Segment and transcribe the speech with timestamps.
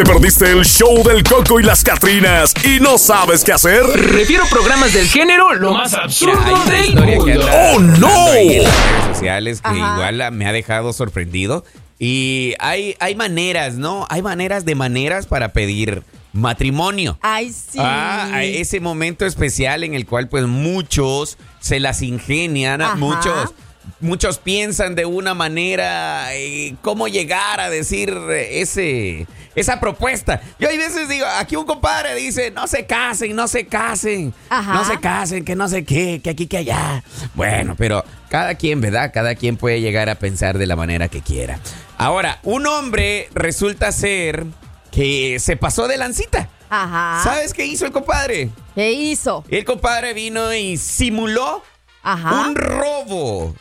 [0.00, 3.82] ¿Te perdiste el show del Coco y las Catrinas y no sabes qué hacer?
[3.84, 7.42] Refiero programas del género lo más absurdo Mira, del historia que mundo.
[7.42, 8.32] anda ¡Oh, no!
[8.32, 9.92] en las redes sociales que Ajá.
[10.08, 11.66] igual me ha dejado sorprendido.
[11.98, 14.06] Y hay, hay maneras, ¿no?
[14.08, 17.18] Hay maneras de maneras para pedir matrimonio.
[17.20, 17.76] Ay, sí.
[17.78, 22.94] Ah, a ese momento especial en el cual pues muchos se las ingenian, Ajá.
[22.96, 23.52] muchos
[24.00, 30.40] muchos piensan de una manera eh, cómo llegar a decir eh, ese esa propuesta.
[30.58, 34.32] Yo hay veces digo, aquí un compadre dice, "No se casen, no se casen.
[34.48, 34.74] Ajá.
[34.74, 37.02] No se casen, que no sé qué, que aquí que allá."
[37.34, 39.10] Bueno, pero cada quien, ¿verdad?
[39.12, 41.58] Cada quien puede llegar a pensar de la manera que quiera.
[41.98, 44.46] Ahora, un hombre resulta ser
[44.90, 46.48] que se pasó de lancita.
[46.68, 47.20] Ajá.
[47.24, 48.50] ¿Sabes qué hizo el compadre?
[48.74, 49.44] ¿Qué hizo?
[49.48, 51.64] El compadre vino y simuló
[52.02, 52.46] Ajá.
[52.46, 53.54] un robo.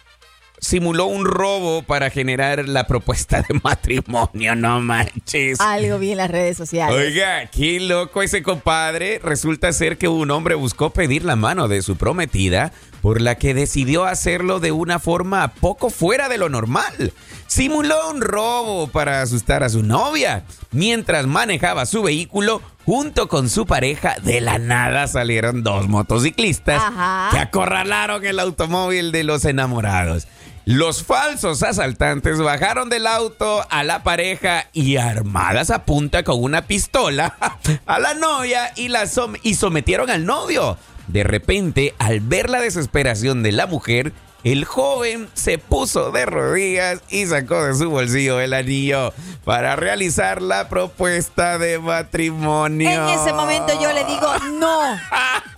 [0.61, 5.59] Simuló un robo para generar la propuesta de matrimonio, no manches.
[5.59, 6.95] Algo vi en las redes sociales.
[6.95, 9.19] Oiga, qué loco ese compadre.
[9.23, 13.53] Resulta ser que un hombre buscó pedir la mano de su prometida, por la que
[13.53, 17.13] decidió hacerlo de una forma poco fuera de lo normal.
[17.47, 20.43] Simuló un robo para asustar a su novia.
[20.71, 27.29] Mientras manejaba su vehículo, junto con su pareja, de la nada salieron dos motociclistas Ajá.
[27.31, 30.27] que acorralaron el automóvil de los enamorados.
[30.65, 36.63] Los falsos asaltantes bajaron del auto a la pareja y armadas a punta con una
[36.67, 37.35] pistola
[37.87, 40.77] a la novia y, la som- y sometieron al novio.
[41.07, 47.01] De repente, al ver la desesperación de la mujer, el joven se puso de rodillas
[47.09, 52.89] y sacó de su bolsillo el anillo para realizar la propuesta de matrimonio.
[52.89, 54.27] En ese momento yo le digo,
[54.59, 54.97] no.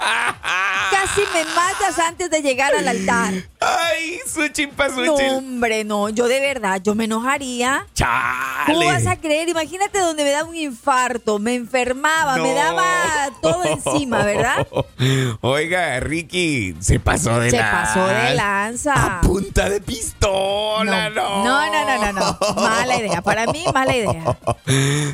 [1.14, 3.34] Casi me matas antes de llegar al altar.
[3.59, 6.09] ¡Ay, su chimpa, su No, hombre, no.
[6.09, 7.86] Yo de verdad, yo me enojaría.
[7.94, 8.73] ¡Chale!
[8.73, 9.50] ¿Cómo vas a creer?
[9.50, 14.66] Imagínate donde me daba un infarto, me enfermaba, me daba todo encima, ¿verdad?
[15.42, 17.71] Oiga, Ricky, se pasó de Se lanza.
[17.94, 19.17] pasó de lanza.
[19.17, 21.44] A punta de pistola, no.
[21.44, 22.55] No, no, no, no, no.
[22.55, 23.21] Mala idea.
[23.21, 24.38] Para mí, mala idea.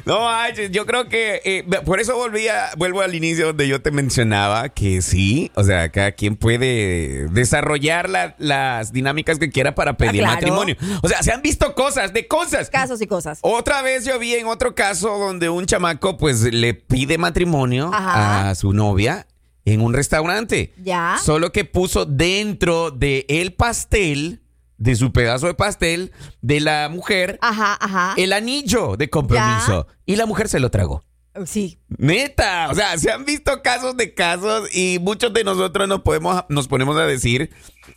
[0.06, 3.81] No manches, yo creo que eh, por eso volví a- vuelvo al inicio donde yo
[3.81, 9.75] te mencionaba que sí, o sea, cada quien puede desarrollar la- las dinámicas que quiera
[9.75, 10.34] para pedir claro.
[10.36, 10.75] matrimonio.
[11.02, 12.70] O sea, se han visto cosas de cosas.
[12.70, 13.40] Casos y cosas.
[13.42, 18.50] Otra vez yo vi en otro caso donde un chamaco pues le pide matrimonio Ajá.
[18.50, 19.28] a su novia
[19.66, 20.74] en un restaurante.
[20.81, 21.18] Ya.
[21.24, 24.42] Solo que puso dentro de el pastel,
[24.78, 26.12] de su pedazo de pastel,
[26.42, 28.14] de la mujer, Ajá, ajá.
[28.18, 29.88] el anillo de compromiso.
[30.06, 31.04] Y la mujer se lo tragó.
[31.46, 31.80] Sí.
[31.98, 36.44] Neta, o sea, se han visto casos de casos y muchos de nosotros nos podemos,
[36.50, 37.52] nos ponemos a decir,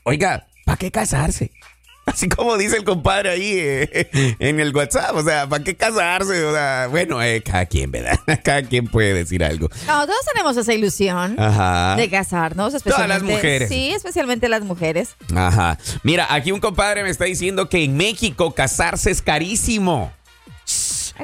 [0.05, 1.51] oiga, ¿para qué casarse?
[2.07, 6.45] Así como dice el compadre ahí eh, en el WhatsApp, o sea, ¿para qué casarse?
[6.45, 8.19] O sea, bueno, eh, cada quien, ¿verdad?
[8.43, 9.69] Cada quien puede decir algo.
[9.87, 11.95] No, todos tenemos esa ilusión Ajá.
[11.97, 13.33] de casarnos, Todas las especialmente.
[13.35, 13.69] mujeres.
[13.69, 15.11] Sí, especialmente las mujeres.
[15.37, 15.79] Ajá.
[16.03, 20.11] Mira, aquí un compadre me está diciendo que en México casarse es carísimo.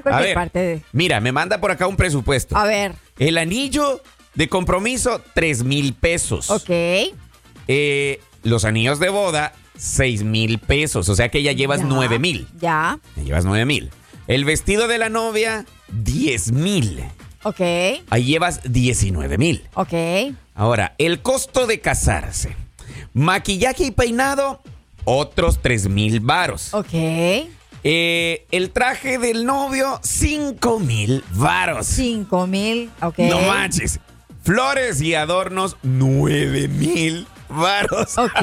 [0.05, 0.83] A ver, parte de.
[0.93, 2.57] mira, me manda por acá un presupuesto.
[2.57, 4.03] A ver, El anillo
[4.35, 6.51] de compromiso, 3 mil pesos.
[6.51, 6.71] ok.
[7.69, 11.09] Eh, los anillos de boda, 6 mil pesos.
[11.09, 11.87] O sea que ya llevas Ya.
[11.87, 12.47] 9 mil.
[12.61, 13.91] Ya, Ya llevas 9 mil.
[14.29, 17.03] El vestido de la novia, 10 mil.
[17.43, 17.61] ok,
[18.11, 19.65] Ahí llevas 19 mil.
[19.75, 19.93] ok.
[20.55, 22.57] Ahora, el costo de casarse.
[23.13, 24.63] Maquillaje y peinado,
[25.05, 26.73] otros 3 mil varos.
[26.75, 26.93] Ok.
[27.85, 31.87] Eh, el traje del novio, 5 mil varos.
[31.87, 33.19] Cinco mil, ok.
[33.19, 34.01] No manches.
[34.43, 38.17] Flores y adornos, 9 mil varos.
[38.19, 38.43] Ok.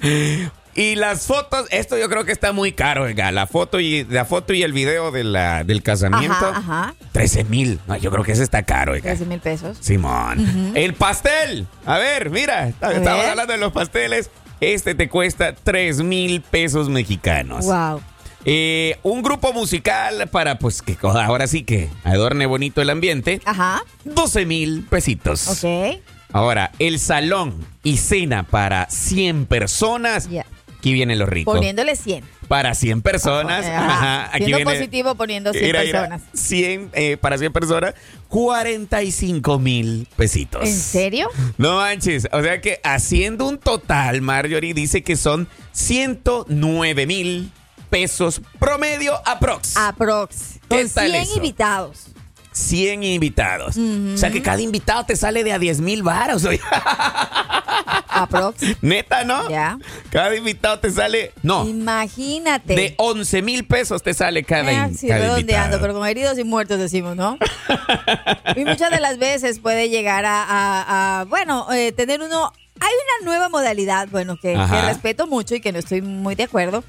[0.74, 3.32] Y las fotos, esto yo creo que está muy caro, oiga.
[3.32, 6.32] La foto y la foto y el video de la, del casamiento.
[6.46, 6.94] Ajá, ajá.
[7.12, 7.80] 13 mil.
[7.88, 9.10] No, yo creo que ese está caro, oiga.
[9.10, 9.76] 13 mil pesos.
[9.80, 10.72] Simón.
[10.74, 11.66] El pastel.
[11.84, 12.68] A ver, mira.
[12.68, 13.30] Estamos ver.
[13.30, 14.30] hablando de los pasteles.
[14.60, 17.64] Este te cuesta 3 mil pesos mexicanos.
[17.66, 18.00] Wow.
[18.44, 23.40] Eh, un grupo musical para, pues, que ahora sí que adorne bonito el ambiente.
[23.44, 23.82] Ajá.
[24.04, 25.46] 12 mil pesitos.
[25.48, 26.00] Ok.
[26.32, 30.28] Ahora, el salón y cena para 100 personas.
[30.30, 30.46] Ya.
[30.78, 31.52] Aquí viene lo rico.
[31.52, 32.24] Poniéndole 100.
[32.48, 33.66] Para 100 personas.
[33.66, 33.84] Ajá.
[33.92, 36.22] ajá, aquí Siendo viene- positivo poniendo 100 Mira, mira, personas.
[36.32, 37.94] 100, eh, para 100 personas,
[38.28, 40.64] 45 mil pesitos.
[40.66, 41.28] ¿En serio?
[41.58, 42.26] No manches.
[42.32, 47.52] O sea que haciendo un total, Marjorie dice que son 109 mil
[47.90, 49.76] pesos promedio aprox.
[49.76, 50.36] Aprox.
[50.68, 51.36] ¿Qué Con tal 100 eso?
[51.36, 51.98] invitados.
[52.52, 53.76] 100 invitados.
[53.76, 56.44] O sea que cada invitado te sale de a 10 mil varos.
[58.08, 58.62] Aprox.
[58.82, 59.48] Neta, ¿no?
[59.48, 59.78] Ya.
[60.10, 61.32] Cada invitado te sale.
[61.42, 61.66] No.
[61.66, 62.74] Imagínate.
[62.74, 66.38] De 11 mil pesos te sale cada, Eh, in- sí, cada redondeando, pero con heridos
[66.38, 67.38] y muertos decimos, ¿no?
[68.56, 72.52] y muchas de las veces puede llegar a, a- a, bueno, eh, tener uno...
[72.82, 72.88] Hay
[73.20, 76.82] una nueva modalidad, bueno, que, que respeto mucho y que no estoy muy de acuerdo,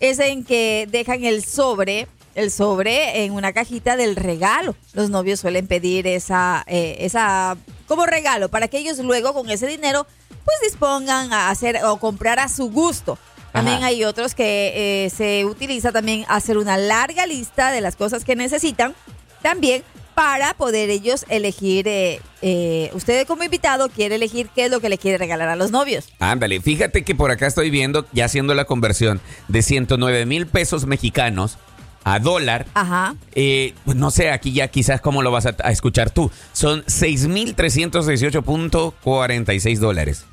[0.00, 4.74] es en que dejan el sobre, el sobre en una cajita del regalo.
[4.92, 7.56] Los novios suelen pedir esa, eh, esa
[7.86, 10.06] como regalo para que ellos luego con ese dinero
[10.44, 13.18] pues dispongan a hacer o comprar a su gusto.
[13.52, 13.86] También Ajá.
[13.86, 18.34] hay otros que eh, se utiliza también hacer una larga lista de las cosas que
[18.34, 18.94] necesitan
[19.42, 24.80] también para poder ellos elegir, eh, eh, usted como invitado quiere elegir qué es lo
[24.80, 26.08] que le quiere regalar a los novios.
[26.18, 30.86] Ándale, fíjate que por acá estoy viendo, ya haciendo la conversión de 109 mil pesos
[30.86, 31.58] mexicanos
[32.04, 32.66] a dólar.
[32.74, 33.14] Ajá.
[33.34, 36.30] Eh, pues no sé, aquí ya quizás cómo lo vas a, a escuchar tú.
[36.52, 40.24] Son 6.318.46 dólares.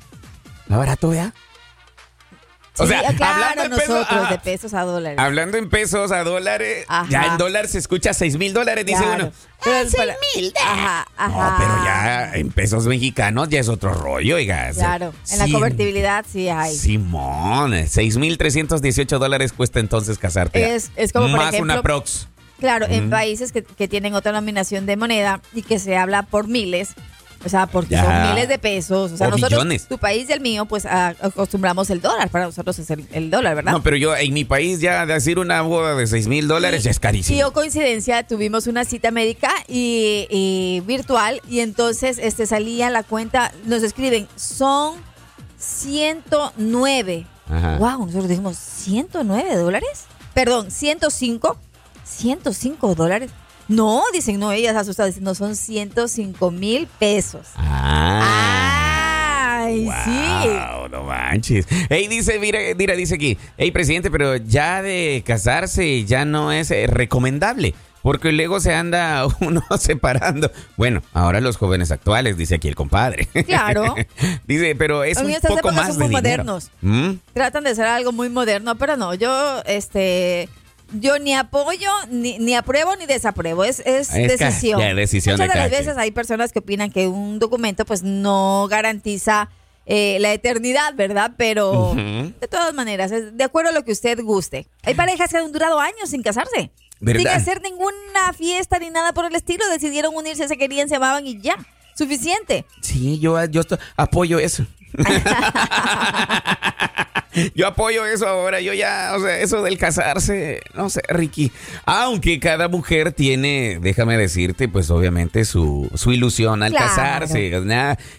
[0.68, 1.32] ¿No barato, vea?
[2.78, 5.18] O sea, ah, claro, hablando en pesos, de pesos a dólares.
[5.18, 7.06] Hablando en pesos a dólares, Ajá.
[7.10, 9.24] ya en dólar se escucha 6 mil dólares, dice Claro.
[9.26, 9.32] uno.
[9.62, 9.76] Pero
[10.10, 10.52] Ah, mil.
[10.60, 11.50] Ajá, ajá.
[11.50, 14.70] No, pero ya en pesos mexicanos ya es otro rollo, oiga.
[14.72, 16.74] Claro, en la convertibilidad sí hay.
[16.74, 20.74] Simón, 6.318 dólares cuesta entonces casarte.
[20.74, 22.28] Es- es como, por Más ejemplo, una prox.
[22.58, 26.46] Claro, en países que, que tienen otra nominación de moneda y que se habla por
[26.46, 26.90] miles,
[27.44, 28.04] o sea, porque Ya.
[28.04, 29.12] son miles de pesos.
[29.12, 29.86] O sea, O nosotros, millones.
[29.88, 32.28] tu país y el mío, pues ah, acostumbramos el dólar.
[32.30, 33.72] Para nosotros es el, el dólar, ¿verdad?
[33.72, 36.90] No, pero yo en mi país ya decir una boda de 6 mil dólares ya
[36.90, 37.38] es carísimo.
[37.38, 43.02] Y o coincidencia, tuvimos una cita médica y, y virtual y entonces este salía la
[43.02, 44.94] cuenta, nos escriben, son
[45.58, 47.26] 109.
[47.48, 47.76] Ajá.
[47.78, 50.04] Wow, nosotros dijimos, ¿109 dólares?
[50.34, 51.56] Perdón, 105.
[52.04, 53.30] 105 dólares.
[53.72, 57.48] No, dicen, no, ellas asustadas, dicen, no, son 105 mil pesos.
[57.56, 59.62] Ah.
[59.64, 60.48] Ay, sí.
[60.48, 61.66] Wow, no manches.
[61.88, 66.70] Ey, dice, mira, mira, dice aquí, hey, presidente, pero ya de casarse ya no es
[66.70, 67.74] eh, recomendable.
[68.02, 70.50] Porque luego se anda uno separando.
[70.76, 73.26] Bueno, ahora los jóvenes actuales, dice aquí el compadre.
[73.46, 73.94] Claro.
[74.46, 76.70] dice, pero es En un poco más son muy modernos.
[76.82, 77.12] ¿Mm?
[77.32, 80.48] tratan de hacer algo muy moderno, pero no, yo este
[80.92, 84.80] yo ni apoyo, ni, ni apruebo ni desapruebo, es, es, decisión.
[84.80, 88.02] ya, decisión Muchas de de, las veces hay personas que opinan que un documento pues
[88.02, 89.48] no garantiza
[89.86, 91.32] eh, la eternidad, ¿verdad?
[91.36, 94.66] Pero de todas maneras, es de acuerdo a lo que usted guste.
[94.82, 96.70] Hay parejas que han durado años sin casarse.
[97.04, 101.26] Sin hacer ninguna fiesta ni nada por el estilo, decidieron unirse, se querían, se amaban
[101.26, 101.56] y ya.
[101.96, 102.64] Suficiente.
[102.80, 103.62] Sí, yo, yo
[103.96, 104.64] apoyo eso.
[107.54, 108.60] yo apoyo eso ahora.
[108.60, 111.50] Yo ya, o sea, eso del casarse, no sé, Ricky.
[111.84, 116.86] Aunque cada mujer tiene, déjame decirte, pues obviamente su, su ilusión al Claro.
[116.86, 117.52] casarse.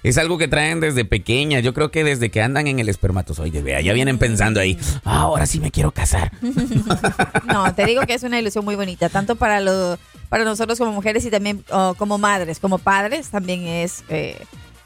[0.03, 1.59] Es algo que traen desde pequeña.
[1.59, 5.21] Yo creo que desde que andan en el espermatozoide, vea, ya vienen pensando ahí, "Ah,
[5.21, 6.31] ahora sí me quiero casar.
[7.45, 9.97] No, te digo que es una ilusión muy bonita, tanto para lo,
[10.29, 14.37] para nosotros como mujeres y también oh, como madres, como padres, también es eh,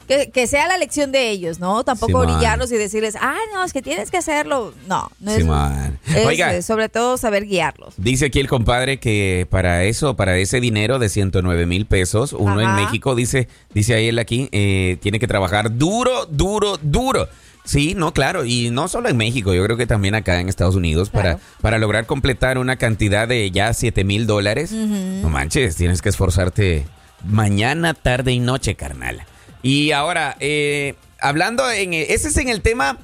[0.08, 1.84] que, que sea la lección de ellos, ¿no?
[1.84, 4.74] Tampoco brillarlos y decirles, ah, no, es que tienes que hacerlo.
[4.88, 5.98] No, no es, Simón.
[6.06, 6.54] es, Oiga.
[6.54, 7.94] eh, sobre todo saber guiarlos.
[7.98, 12.60] Dice aquí el compadre que para eso, para ese dinero de 109 mil pesos, uno
[12.60, 12.74] en.
[12.74, 17.28] México, dice, dice ahí él aquí, eh, tiene que trabajar duro, duro, duro.
[17.64, 20.74] Sí, no, claro, y no solo en México, yo creo que también acá en Estados
[20.74, 21.38] Unidos, Claro.
[21.38, 26.08] para, para lograr completar una cantidad de ya 7 mil dólares, no manches, tienes que
[26.08, 26.86] esforzarte
[27.26, 29.22] mañana, tarde y noche, carnal.
[29.62, 32.98] Y ahora, eh, hablando en, ese es en el tema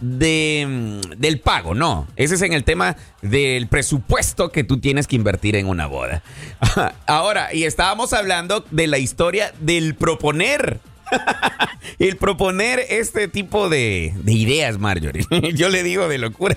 [0.00, 2.06] de, mm, del pago, no.
[2.16, 6.22] Ese es en el tema del presupuesto que tú tienes que invertir en una boda.
[7.06, 10.80] Ahora, y estábamos hablando de la historia del proponer.
[11.98, 15.26] el proponer este tipo de, de ideas, Marjorie.
[15.54, 16.56] Yo le digo de locura.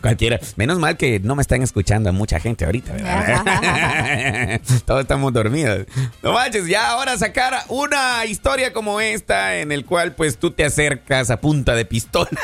[0.00, 0.38] Cualquiera.
[0.56, 4.60] Menos mal que no me están escuchando a mucha gente ahorita, ¿verdad?
[4.84, 5.86] Todos estamos dormidos.
[6.22, 10.64] No manches, ya ahora sacar una historia como esta en el cual pues tú te
[10.64, 12.28] acercas a punta de pistola.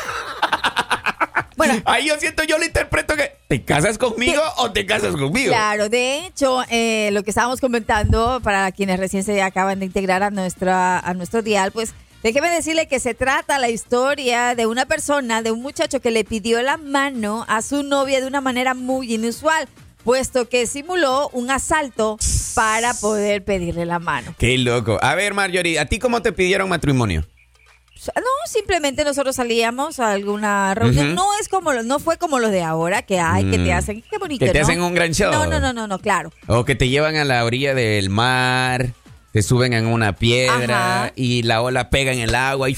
[1.57, 5.51] Bueno, Ahí yo siento, yo lo interpreto que ¿te casas conmigo o te casas conmigo?
[5.51, 10.21] Claro, de hecho, eh, lo que estábamos comentando para quienes recién se acaban de integrar
[10.21, 11.93] a nuestra a nuestro dial, pues
[12.23, 16.23] déjeme decirle que se trata la historia de una persona, de un muchacho que le
[16.23, 19.67] pidió la mano a su novia de una manera muy inusual,
[20.03, 22.17] puesto que simuló un asalto
[22.55, 24.33] para poder pedirle la mano.
[24.37, 24.97] Qué loco.
[25.01, 27.25] A ver, Marjorie, ¿a ti cómo te pidieron matrimonio?
[28.15, 31.15] No, simplemente nosotros salíamos a alguna reunión.
[31.15, 33.77] No es como no fue como los de ahora que hay que te Mm.
[33.77, 34.65] hacen qué bonito, Que te ¿no?
[34.65, 35.31] hacen un gran show.
[35.31, 36.31] No, no, no, no, no, claro.
[36.47, 38.93] O que te llevan a la orilla del mar,
[39.35, 41.11] te suben en una piedra Ajá.
[41.13, 42.77] y la ola pega en el agua y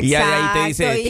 [0.00, 1.02] Y ahí te dice,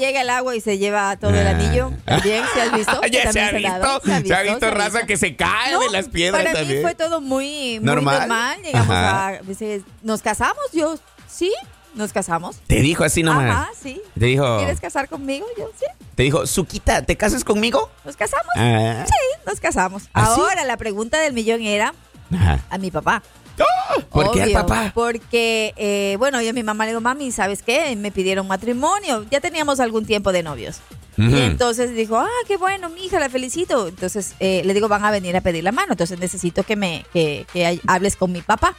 [0.00, 1.50] llega el agua y se lleva todo el Ah.
[1.50, 1.92] anillo.
[2.04, 3.00] También, ¿se has visto?
[3.12, 5.06] Ya se ha visto, dado, se ha visto se ha raza visto.
[5.06, 6.78] que se cae No, de las piedras para también.
[6.78, 8.58] mí fue todo muy, muy ¿Normal?
[8.64, 9.38] Llegamos a...
[9.44, 10.64] dice, ¿Nos casamos?
[10.72, 10.98] Yo,
[11.28, 11.52] sí,
[11.94, 12.56] nos casamos.
[12.66, 13.48] Te dijo así nomás.
[13.48, 14.02] Ajá, sí.
[14.18, 15.46] Te dijo, ¿Quieres casar conmigo?
[15.56, 15.86] Yo, sí.
[16.16, 17.88] te dijo, Suquita, ¿te casas conmigo?
[18.04, 18.50] ¿Nos casamos?
[18.56, 19.04] Ah.
[19.06, 19.14] Sí,
[19.46, 20.02] nos casamos.
[20.14, 20.40] ¿Ah, sí?
[20.40, 21.94] Ahora, la pregunta del millón era
[22.34, 22.58] Ajá.
[22.70, 23.22] a mi papá.
[24.10, 24.92] ¿Por qué al Obvio, papá?
[24.94, 27.94] Porque, eh, bueno, yo a mi mamá le digo, mami, ¿sabes qué?
[27.96, 29.24] Me pidieron matrimonio.
[29.30, 30.78] Ya teníamos algún tiempo de novios.
[31.18, 31.28] Ujú.
[31.30, 33.88] Y entonces dijo, ah, qué bueno, mi hija, la felicito.
[33.88, 35.92] Entonces eh, le digo, van a venir a pedir la mano.
[35.92, 38.74] Entonces necesito que me que, que hay- hables con mi papá.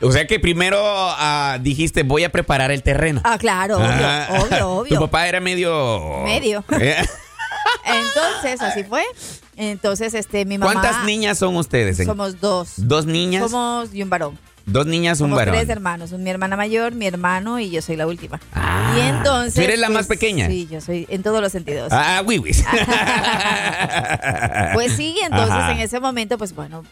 [0.00, 3.20] O sea que primero ah, dijiste, voy a preparar el terreno.
[3.24, 4.26] Ah, claro, obvio, Ah.
[4.30, 5.00] obvio, Tu obvio.
[5.00, 6.22] papá era medio...
[6.24, 6.64] Medio.
[6.80, 6.96] Eh,
[7.84, 9.02] Entonces, así fue.
[9.60, 10.72] Entonces, este, mi mamá.
[10.72, 11.96] ¿Cuántas niñas son ustedes?
[12.04, 12.74] Somos dos.
[12.76, 13.50] ¿Dos niñas?
[13.50, 14.38] Somos y un varón.
[14.66, 15.54] Dos niñas, un Somos varón.
[15.56, 16.12] tres hermanos.
[16.12, 18.38] Mi hermana mayor, mi hermano y yo soy la última.
[18.52, 19.54] Ah, y entonces.
[19.54, 20.46] ¿tú eres la más pues, pequeña?
[20.46, 21.88] Sí, yo soy en todos los sentidos.
[21.90, 22.64] Ah, wiwis.
[24.74, 25.72] Pues sí, entonces Ajá.
[25.72, 26.84] en ese momento, pues bueno,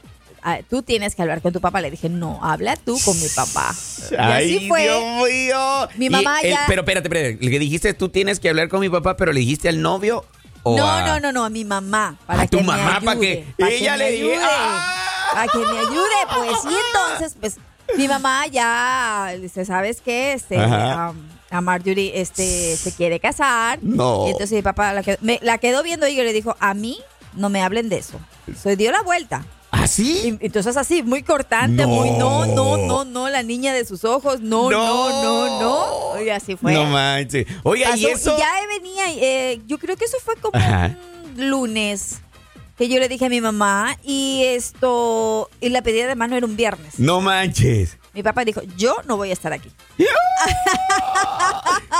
[0.42, 1.80] ah, tú tienes que hablar con tu papá.
[1.80, 3.74] Le dije, no, habla tú con mi papá.
[4.10, 4.82] Y Ay, así fue.
[4.84, 5.88] Dios mío.
[5.96, 7.44] Mi Y mamá el- ya- pero espérate, espérate.
[7.44, 10.24] Le dijiste, tú tienes que hablar con mi papá, pero le dijiste al novio
[10.68, 12.16] o No, a- no, no, no, a mi mamá.
[12.26, 14.92] Para A tu que me mamá, para ayude, que para ella le diga, ayude, ¡Ah!
[15.32, 16.64] Para que me ayude, pues.
[16.64, 17.56] Y entonces, pues,
[17.96, 20.32] mi mamá ya, dice, ¿sabes qué?
[20.32, 23.78] Este, a Marjorie este, se quiere casar.
[23.82, 24.26] No.
[24.26, 26.74] Y entonces mi papá la quedó, me- la quedó viendo y yo le dijo, a
[26.74, 26.98] mí
[27.34, 28.18] no me hablen de eso.
[28.60, 29.44] Se dio la vuelta.
[29.78, 30.36] ¿Ah, sí?
[30.40, 31.88] Y entonces así, muy cortante, No.
[31.88, 35.60] muy no, no, no, no, la niña de sus ojos, no, no, no,
[36.14, 36.22] no.
[36.22, 36.72] Y así fue.
[36.72, 37.46] No manches.
[37.62, 38.36] Oiga, Pasó, y eso.
[38.38, 40.96] ya venía, eh, yo creo que eso fue como Ajá.
[41.36, 42.20] un lunes
[42.78, 46.46] que yo le dije a mi mamá y esto, y la pedida de mano era
[46.46, 46.98] un viernes.
[46.98, 47.96] No manches.
[48.16, 49.70] Mi papá dijo, yo no voy a estar aquí.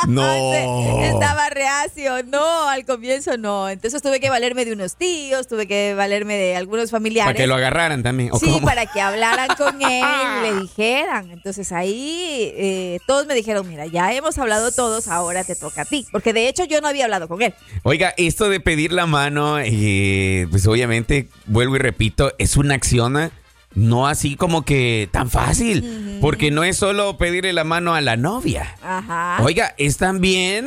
[0.08, 0.22] No.
[1.02, 3.68] Estaba reacio, no, al comienzo no.
[3.68, 7.32] Entonces tuve que valerme de unos tíos, tuve que valerme de algunos familiares.
[7.32, 8.30] Para que lo agarraran también.
[8.32, 8.66] ¿o Sí, cómo?
[8.66, 11.30] para que hablaran con él y le dijeran.
[11.30, 15.84] Entonces ahí eh, todos me dijeron, mira, ya hemos hablado todos, ahora te toca a
[15.84, 16.06] ti.
[16.12, 17.54] Porque de hecho yo no había hablado con él.
[17.82, 23.16] Oiga, esto de pedir la mano, eh, pues obviamente, vuelvo y repito, es una acción
[23.18, 23.30] eh,
[23.76, 26.18] no así como que tan fácil.
[26.20, 28.74] Porque no es solo pedirle la mano a la novia.
[28.82, 29.38] Ajá.
[29.42, 30.66] Oiga, es también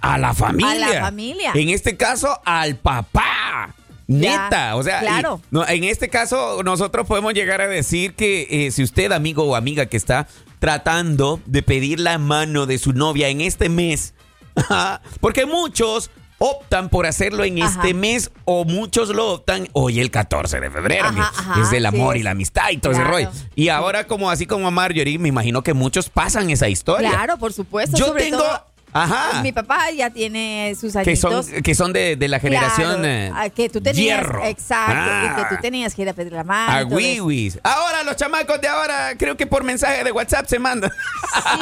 [0.00, 0.72] a la familia.
[0.86, 1.50] A la familia.
[1.54, 3.74] En este caso, al papá.
[4.06, 5.40] Ya, Neta, o sea, y- claro.
[5.50, 9.56] no, en este caso nosotros podemos llegar a decir que eh, si usted, amigo o
[9.56, 14.12] amiga que está tratando de pedir la mano de su novia en este mes,
[15.20, 16.10] porque muchos
[16.44, 17.70] optan por hacerlo en Ajá.
[17.80, 22.14] este mes o muchos lo optan hoy el 14 de febrero, Ajá, es del amor
[22.14, 22.20] sí.
[22.20, 23.16] y la amistad y todo Claro.
[23.18, 23.38] ese rollo.
[23.54, 27.10] Y ahora como así como a Marjorie, me imagino que muchos pasan esa historia.
[27.10, 27.96] Claro, por supuesto.
[27.96, 31.46] Yo sobre tengo, todo, ajá, Mi papá ya tiene sus que añitos.
[31.46, 34.44] son que son de, de la generación Claro, eh, ah, que tú tenías, hierro.
[34.44, 35.36] exacto, y Ah.
[35.48, 36.72] que tú tenías que ir a pedir la mano.
[36.72, 37.58] A wiwis.
[37.62, 40.90] Ahora los chamacos de ahora creo que por mensaje de WhatsApp se mandan.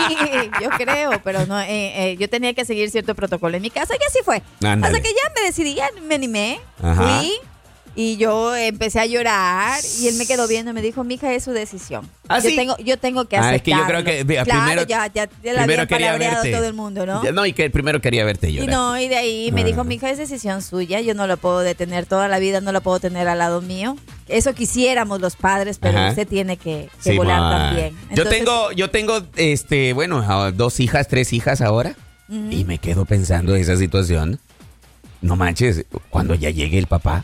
[0.08, 0.16] Sí,
[0.60, 1.66] yo creo, pero no, eh,
[2.12, 4.42] eh, yo tenía que seguir cierto protocolo en mi casa y así fue.
[4.62, 4.86] Ándale.
[4.86, 7.18] Hasta que ya me decidí, ya me animé, Ajá.
[7.20, 7.32] fui
[7.94, 11.44] y yo empecé a llorar y él me quedó viendo y me dijo, mija, es
[11.44, 12.08] su decisión.
[12.28, 12.56] ¿Ah, yo sí?
[12.56, 13.56] tengo, yo tengo que Ah, aceptarlo.
[13.56, 16.72] es que yo creo que claro, primero ya, ya, ya la habían palabreado todo el
[16.74, 17.22] mundo, ¿no?
[17.22, 18.70] Ya, No, y que primero quería verte Y llorar.
[18.70, 19.64] no, y de ahí me Ah.
[19.64, 22.80] dijo, mija, es decisión suya, yo no lo puedo detener toda la vida, no lo
[22.80, 23.96] puedo tener al lado mío.
[24.28, 26.08] Eso quisiéramos los padres, pero Ajá.
[26.10, 27.94] usted tiene que, que Sí, volar también.
[28.14, 31.94] yo tengo, yo tengo, este, bueno, ah, dos hijas, tres hijas ahora.
[32.50, 34.40] Y me quedo pensando esa situación.
[35.20, 37.22] No manches, cuando ya llegue el papá,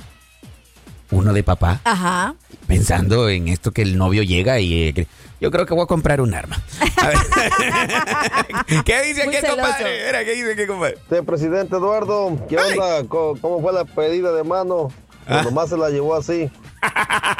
[1.11, 2.35] uno de papá, Ajá.
[2.67, 5.07] pensando en esto que el novio llega y eh,
[5.41, 6.61] yo creo que voy a comprar un arma.
[6.97, 7.17] A ver.
[8.85, 9.63] ¿Qué dice Muy aquí, celoso.
[9.63, 10.25] compadre?
[10.25, 10.95] ¿qué dice aquí, compadre?
[10.97, 12.73] Este presidente Eduardo, ¿qué Ay.
[12.79, 13.09] onda?
[13.09, 14.93] ¿Cómo fue la pedida de mano?
[15.27, 15.43] Ah.
[15.43, 16.51] Nomás se la llevó así.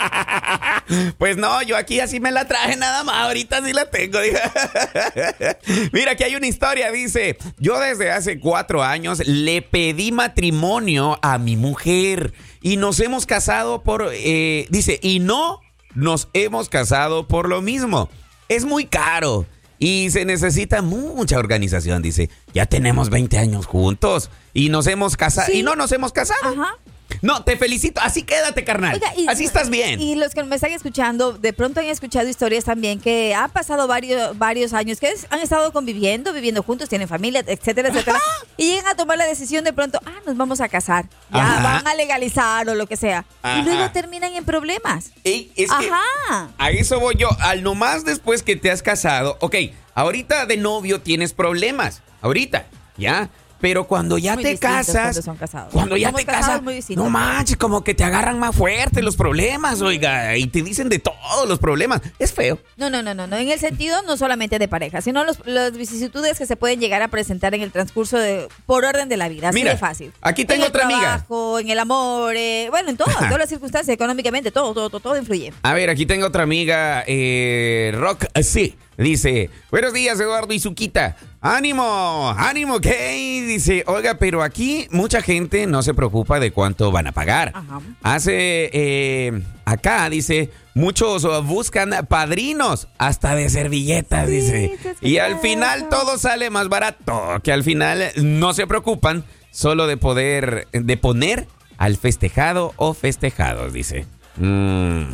[1.19, 4.19] Pues no, yo aquí así me la traje nada más, ahorita sí la tengo.
[5.93, 11.37] Mira, aquí hay una historia, dice, yo desde hace cuatro años le pedí matrimonio a
[11.37, 15.61] mi mujer y nos hemos casado por, eh, dice, y no
[15.95, 18.09] nos hemos casado por lo mismo.
[18.49, 19.47] Es muy caro
[19.79, 22.31] y se necesita mucha organización, dice.
[22.55, 25.59] Ya tenemos 20 años juntos y nos hemos casado, Sí.
[25.61, 26.41] y no nos hemos casado.
[26.63, 26.77] Ajá.
[27.23, 28.95] No, te felicito, así quédate, carnal.
[28.95, 30.01] Oiga, y- así estás bien.
[30.01, 33.87] Y los que me están escuchando, de pronto han escuchado historias también que ha pasado
[33.87, 38.19] varios, varios años, que es- han estado conviviendo, viviendo juntos, tienen familia, etcétera, etcétera.
[38.57, 41.07] Y llegan a tomar la decisión de pronto, ah, nos vamos a casar.
[41.33, 41.63] Ya Ajá.
[41.63, 43.25] van a legalizar o lo que sea.
[43.43, 43.59] Ajá.
[43.59, 45.11] Y luego terminan en problemas.
[45.25, 46.51] Es que Ajá.
[46.59, 47.29] a eso voy yo.
[47.41, 49.55] Al nomás después que te has casado, ok,
[49.95, 52.03] ahorita de novio tienes problemas.
[52.21, 53.29] Ahorita, ¿ya?
[53.61, 55.73] Pero cuando ya Muy te casas, cuando son casados.
[55.73, 56.63] cuando ya te casas,
[56.95, 60.99] no manches, como que te agarran más fuerte los problemas, oiga, y te dicen de
[61.01, 62.01] todos los problemas.
[62.19, 62.59] Es feo.
[62.77, 63.37] No, no, no, no, no.
[63.37, 67.03] En el sentido no solamente de pareja, sino los, las vicisitudes que se pueden llegar
[67.03, 69.49] a presentar en el transcurso de, por orden de la vida.
[69.49, 70.13] Así Mira, de fácil.
[70.21, 71.01] aquí tengo en el otra amiga.
[71.01, 74.89] trabajo, En el amor, eh, bueno, en todo, en todas las circunstancias, económicamente, todo, todo,
[74.91, 75.53] todo, todo influye.
[75.63, 80.59] A ver, aquí tengo otra amiga, eh, Rock, eh, sí, dice, buenos días Eduardo y
[80.59, 83.45] Suquita, ánimo, ánimo, ¿qué?
[83.47, 87.53] Dice, oiga, pero aquí mucha gente no se preocupa de cuánto van a pagar.
[87.55, 87.81] Ajá.
[88.03, 94.79] Hace, eh, acá, dice, muchos buscan padrinos, hasta de servilletas, Sí, dice.
[95.01, 99.97] Y al final todo sale más barato, que al final no se preocupan solo de
[99.97, 101.47] poder, de poner
[101.79, 104.07] al festejado o festejados, dice.
[104.37, 105.05] Mm,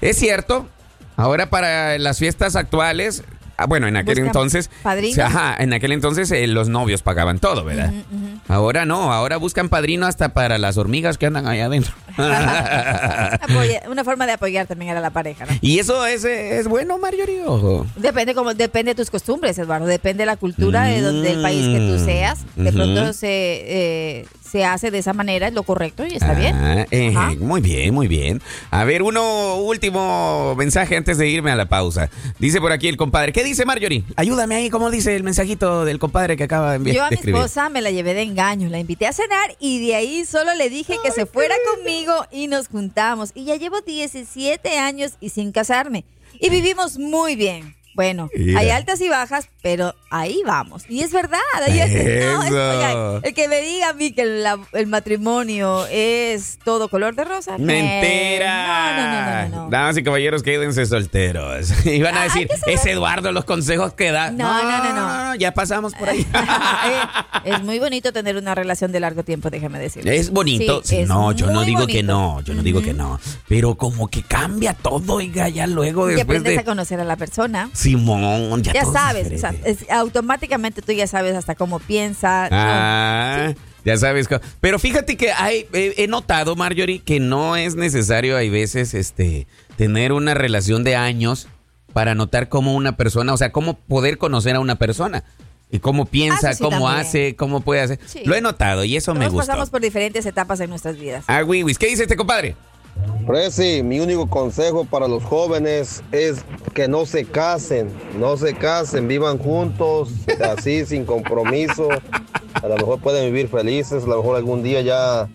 [0.00, 0.68] es cierto,
[1.16, 3.22] ahora para las fiestas actuales,
[3.56, 5.18] ah, bueno, en aquel entonces, padrinos.
[5.18, 7.92] ajá, en aquel entonces eh, los novios pagaban todo, ¿verdad?
[8.48, 11.94] Ahora no, ahora buscan padrino hasta para las hormigas que andan allá adentro.
[13.90, 15.52] Una forma de apoyar también a la pareja, ¿no?
[15.60, 17.42] y eso es, es bueno, Marjorie.
[17.44, 17.86] ojo.
[17.96, 19.86] Depende como depende de tus costumbres, Eduardo.
[19.86, 22.44] Depende de la cultura de donde del país que tú seas.
[22.56, 26.54] De pronto se eh, se hace de esa manera, es lo correcto y está bien.
[26.54, 28.40] Ah, eh, muy bien, muy bien.
[28.70, 32.08] A ver, uno último mensaje antes de irme a la pausa.
[32.38, 33.32] Dice por aquí el compadre.
[33.32, 34.04] ¿Qué dice Marjorie?
[34.14, 36.94] Ayúdame ahí, ¿cómo dice el mensajito del compadre que acaba de enviar?
[36.94, 39.96] Yo a mi esposa me la llevé de engaño, la invité a cenar y de
[39.96, 43.32] ahí solo le dije que se fuera conmigo y nos juntamos.
[43.34, 46.04] Y ya llevo 17 años y sin casarme.
[46.38, 47.74] Y vivimos muy bien.
[47.94, 48.60] Bueno, Mira.
[48.60, 50.84] hay altas y bajas, pero ahí vamos.
[50.88, 51.38] Y es verdad.
[51.66, 51.90] ahí es-
[52.34, 52.70] no, es- Eso.
[52.70, 57.24] oigan, el que me diga a mí que la- el matrimonio es todo color de
[57.24, 57.56] rosa.
[57.58, 58.96] Mentira.
[58.96, 59.70] No, no, no, no, no.
[59.70, 61.70] Damas y caballeros, quédense solteros.
[61.84, 64.30] Y van a decir, es Eduardo los consejos que da.
[64.30, 65.34] No, no, no, no.
[65.36, 66.26] ya pasamos por ahí.
[66.84, 70.06] Eh, es muy bonito tener una relación de largo tiempo, déjame decir.
[70.08, 70.82] Es bonito.
[70.84, 73.18] Sí, es no, yo no digo que no, yo no digo que no.
[73.48, 76.60] Pero como que cambia todo, oiga, ya luego Y después aprendes de...
[76.60, 77.70] a conocer a la persona.
[77.84, 79.84] Simón, ya, Ya sabes, o sea, diferente.
[79.84, 82.48] es- automáticamente tú ya sabes hasta cómo piensa.
[82.50, 83.52] Ah,
[83.84, 84.28] ya sabes.
[84.60, 90.12] Pero fíjate que hay, he, notado, Marjorie, que no es necesario, hay veces, este, tener
[90.12, 91.48] una relación de años
[91.92, 95.22] para notar cómo una persona, o sea, cómo poder conocer a una persona.
[95.70, 97.00] Y cómo piensa, Ah, sí, cómo también.
[97.06, 97.98] hace, cómo puede hacer.
[98.06, 98.20] Sí.
[98.24, 99.46] Lo he notado y eso me gusta.
[99.52, 101.24] pasamos por diferentes etapas en nuestras vidas.
[101.26, 102.54] Ah, Wiwis, ¿qué dice este compadre?
[103.26, 109.08] Presi, mi único consejo para los jóvenes es que no se casen, no se casen,
[109.08, 110.10] vivan juntos,
[110.42, 111.88] así sin compromiso.
[112.62, 115.28] A lo mejor pueden vivir felices, a lo mejor algún día ya,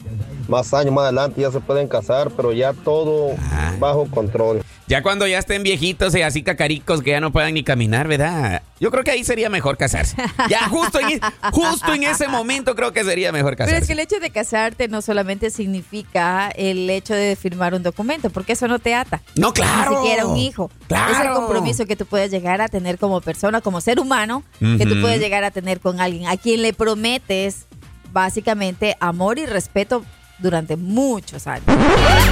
[0.48, 3.74] más años más adelante ya se pueden casar, pero ya todo Ah.
[3.80, 4.62] bajo control.
[4.90, 8.64] Ya cuando ya estén viejitos y así cacaricos que ya no puedan ni caminar, ¿verdad?
[8.80, 10.18] Yo creo que ahí sería mejor casarse.
[10.50, 11.20] Ya justo en,
[11.52, 13.82] justo en ese momento creo que sería mejor Pero casarse.
[13.82, 18.32] es que el hecho de casarte no solamente significa el hecho de firmar un documento,
[18.32, 19.22] porque eso no te ata.
[19.36, 19.92] No, claro.
[19.92, 20.72] Ni siquiera un hijo.
[20.88, 21.14] Claro.
[21.14, 24.88] Es el compromiso que tú puedes llegar a tener como persona, como ser humano, que
[24.88, 27.68] tú puedes llegar a tener con alguien a quien le prometes
[28.12, 30.04] básicamente amor y respeto
[30.40, 31.66] durante muchos años.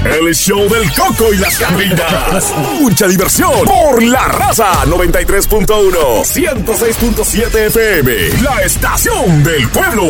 [0.05, 2.53] El show del Coco y las Catrinas.
[2.79, 8.41] Mucha diversión por la raza 93.1, 106.7 FM.
[8.41, 10.03] La estación del pueblo.